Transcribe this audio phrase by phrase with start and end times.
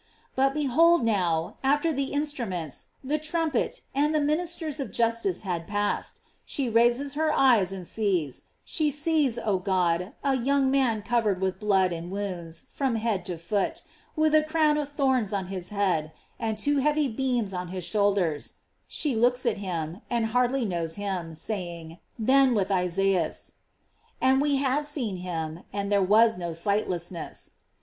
[0.35, 5.41] But behold, now, after the in struments, the trumpet, and the ministers of jus tice
[5.43, 11.03] had passed, she raises her eyes and sees; she sees, oh God, a young man
[11.03, 13.83] covered with blood and wounds from head to foot,
[14.15, 18.53] with a crown of thorns on his head, and two heavy beams on his shoulders;
[18.87, 23.51] she looks at him and hardly knows him, saying, then, with Isaias:"
[24.19, 27.51] And we have seen him, and there was no sightliness.